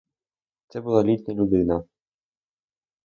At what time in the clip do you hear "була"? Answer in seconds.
0.81-1.03